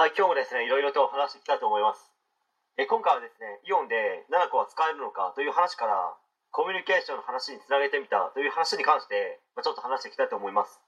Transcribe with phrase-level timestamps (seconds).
[0.00, 2.08] はい、今日もですね、いろいろと話していきたいと思います。
[2.80, 6.16] え今回はですね、イオンで7個は使えるのかという話から、
[6.56, 10.80] コミュニケーションの話につなげてみたという話に関して、まあ、ちょっと話していきたいと思います。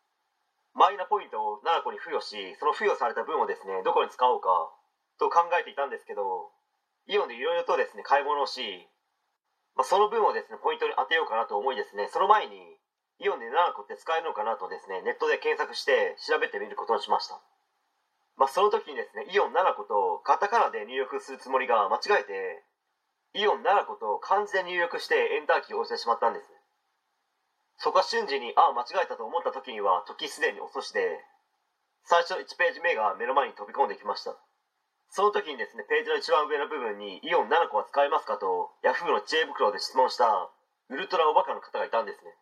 [0.72, 4.48] マイナポイントを7個に付与し、その付与された分をですね、どこに使おうか
[5.20, 6.48] と考えていたんですけど、
[7.04, 8.88] イオンでいろいろとですね、買い物をし、
[9.76, 12.56] まあ、その分をですね、ポイントに当てようかなと思いですね、その前に、
[13.20, 17.36] イオンで7個って使えるのかなとですね、ネットで検索して調べてみることにしました。
[18.36, 22.64] まあ、その時にですね、イオン7個とカタカナで入力するつもりが間違えて、
[23.34, 26.48] イオン7個と漢字で入力してエンターキーを押してしまったんです。
[27.78, 31.24] そこは瞬時に、ああ、間違えたと思った時には、時すでに遅しで、
[32.04, 34.37] 最初1ページ目が目の前に飛び込んできました。
[35.10, 40.51] その時にですね、ページの一番上の部分に、イオン7個は使えますかと、ヤフーの知恵袋で質問した、
[40.88, 42.37] ウルトラおバカの方がいたんですね。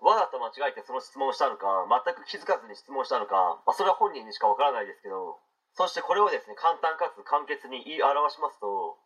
[0.00, 5.36] わざと間違えてその質問をしたのか全く気づかずに質問したのか、まあ、それは本人にしかわからないですけど
[5.76, 8.96] そしてこれをですね簡単かつ簡潔に言い表しますと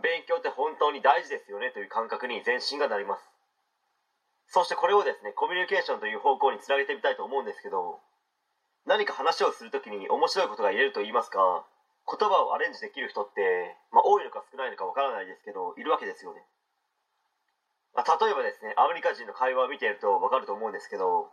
[0.00, 3.28] 勉強って本当に大事ですよねという感覚に全身がなります。
[4.48, 8.00] そしてこれをですねコミュニケーションという方向につなげてみたいと思うんですけど
[8.84, 11.64] 何か話をする時に面白いことが言えると言いますか
[12.04, 16.42] 言葉をアレンジできる人って、まあ、多いのか少ないのかわからないですけどいるわけですよね。
[17.94, 21.28] まあ、例えばですねアメリカ人の会話を見ていると分かると思うんですけど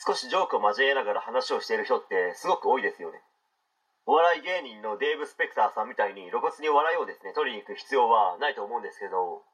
[0.00, 3.20] 少しジョークを交えながら話をしている人ってすごく多いですよね。
[4.06, 9.44] お笑い芸人のデーブ・スペクターさんみたいに露骨に笑いをですね取りに行く必要はないと思うんですけど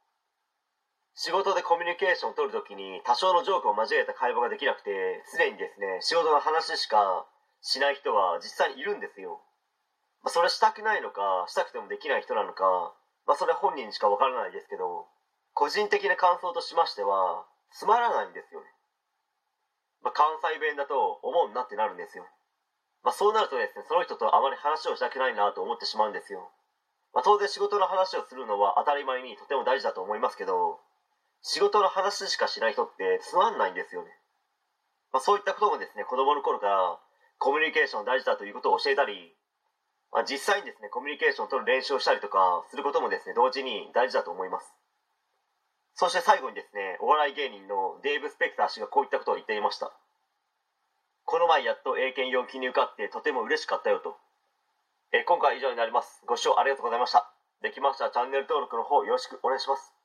[1.18, 7.26] 仕事でコミュニケーションを取るときに多少のジョークを交えた会話ができなくてすでにですね仕事の話しか
[7.60, 9.42] しない人は実際にいるんですよ、
[10.22, 12.94] まあ、それしたくないのかしたくてもできない人なのか、
[13.26, 15.08] まあ、それ本人にしか分からないですけど
[15.56, 18.68] 個人的な感想としましてはつまらないんですよね、
[20.04, 22.28] まあ、関西弁だと思うなってなるんですよ、
[23.00, 26.52] まあ、そうなるとですねその人とあまり話をしたくないなと思ってしまうんですよ、
[27.16, 30.76] まあ、当然仕事の話をするのは当たり前にとても大事だと思いますけど
[31.40, 34.12] 仕事の話しかしない人ってつまんないんですよね、
[35.08, 37.00] まあ、そういったこともですね子供の頃から
[37.40, 39.32] コミュニケーション大事だということを教えたり
[40.12, 44.72] まあ、実際にですねコミュニケーションを取る練習をしたりとかすることもですね同時に大事だと思います。
[45.96, 49.90] そして最後にですね、お笑い芸人のデーブ・スペクター氏がこういったことを言っていました。
[51.24, 54.14] この前やっと英検4級に受かってとても嬉しかったよと。
[55.12, 56.22] え今回は以上になります。
[56.26, 57.32] ご視聴ありがとうございました。
[57.62, 59.95] できましたらチャンネル登録の方よろしくお願いします。